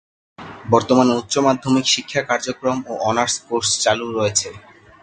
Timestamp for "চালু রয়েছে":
3.83-4.49